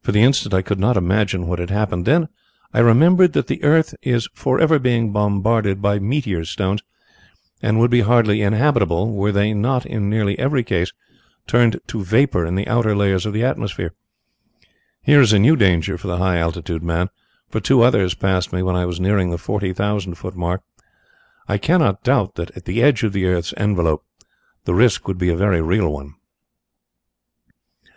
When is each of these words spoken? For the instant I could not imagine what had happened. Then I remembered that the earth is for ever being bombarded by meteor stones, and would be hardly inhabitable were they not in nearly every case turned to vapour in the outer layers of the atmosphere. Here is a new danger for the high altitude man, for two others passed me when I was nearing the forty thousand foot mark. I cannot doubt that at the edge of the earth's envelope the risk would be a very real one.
For 0.00 0.12
the 0.12 0.20
instant 0.22 0.54
I 0.54 0.62
could 0.62 0.78
not 0.78 0.96
imagine 0.96 1.48
what 1.48 1.58
had 1.58 1.70
happened. 1.70 2.04
Then 2.06 2.28
I 2.72 2.78
remembered 2.78 3.32
that 3.32 3.48
the 3.48 3.60
earth 3.64 3.96
is 4.00 4.28
for 4.32 4.60
ever 4.60 4.78
being 4.78 5.10
bombarded 5.10 5.82
by 5.82 5.98
meteor 5.98 6.44
stones, 6.44 6.82
and 7.60 7.80
would 7.80 7.90
be 7.90 8.02
hardly 8.02 8.42
inhabitable 8.42 9.12
were 9.12 9.32
they 9.32 9.52
not 9.52 9.84
in 9.84 10.08
nearly 10.08 10.38
every 10.38 10.62
case 10.62 10.92
turned 11.48 11.80
to 11.88 12.04
vapour 12.04 12.46
in 12.46 12.54
the 12.54 12.68
outer 12.68 12.94
layers 12.94 13.26
of 13.26 13.32
the 13.32 13.42
atmosphere. 13.42 13.92
Here 15.02 15.20
is 15.20 15.32
a 15.32 15.38
new 15.40 15.56
danger 15.56 15.98
for 15.98 16.06
the 16.06 16.18
high 16.18 16.36
altitude 16.38 16.84
man, 16.84 17.10
for 17.48 17.58
two 17.58 17.82
others 17.82 18.14
passed 18.14 18.52
me 18.52 18.62
when 18.62 18.76
I 18.76 18.86
was 18.86 19.00
nearing 19.00 19.30
the 19.30 19.36
forty 19.36 19.72
thousand 19.72 20.14
foot 20.14 20.36
mark. 20.36 20.62
I 21.48 21.58
cannot 21.58 22.04
doubt 22.04 22.36
that 22.36 22.52
at 22.56 22.66
the 22.66 22.84
edge 22.84 23.02
of 23.02 23.12
the 23.12 23.26
earth's 23.26 23.52
envelope 23.56 24.04
the 24.64 24.74
risk 24.74 25.08
would 25.08 25.18
be 25.18 25.28
a 25.28 25.36
very 25.36 25.60
real 25.60 25.88
one. 25.92 26.14